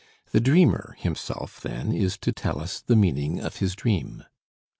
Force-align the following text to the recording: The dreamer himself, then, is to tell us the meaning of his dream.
The 0.31 0.39
dreamer 0.41 0.95
himself, 0.97 1.61
then, 1.61 1.91
is 1.93 2.17
to 2.21 2.31
tell 2.31 2.59
us 2.59 2.79
the 2.79 2.95
meaning 2.95 3.39
of 3.39 3.57
his 3.57 3.75
dream. 3.75 4.23